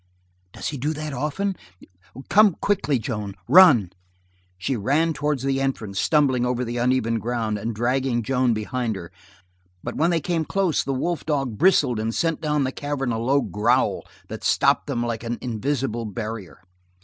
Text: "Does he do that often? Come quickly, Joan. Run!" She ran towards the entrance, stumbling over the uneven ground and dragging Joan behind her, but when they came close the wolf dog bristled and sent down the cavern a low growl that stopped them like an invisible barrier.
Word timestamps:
"Does 0.51 0.69
he 0.69 0.79
do 0.79 0.93
that 0.93 1.13
often? 1.13 1.55
Come 2.27 2.55
quickly, 2.59 2.97
Joan. 2.97 3.35
Run!" 3.47 3.91
She 4.57 4.75
ran 4.75 5.13
towards 5.13 5.43
the 5.43 5.61
entrance, 5.61 5.99
stumbling 5.99 6.43
over 6.43 6.65
the 6.65 6.77
uneven 6.77 7.19
ground 7.19 7.59
and 7.59 7.75
dragging 7.75 8.23
Joan 8.23 8.51
behind 8.55 8.95
her, 8.95 9.11
but 9.83 9.93
when 9.95 10.09
they 10.09 10.19
came 10.19 10.43
close 10.43 10.83
the 10.83 10.91
wolf 10.91 11.23
dog 11.23 11.55
bristled 11.59 11.99
and 11.99 12.15
sent 12.15 12.41
down 12.41 12.63
the 12.63 12.71
cavern 12.71 13.11
a 13.11 13.19
low 13.19 13.41
growl 13.41 14.01
that 14.27 14.43
stopped 14.43 14.87
them 14.87 15.05
like 15.05 15.23
an 15.23 15.37
invisible 15.39 16.05
barrier. 16.05 16.61